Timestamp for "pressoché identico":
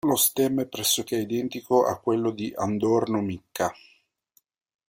0.65-1.85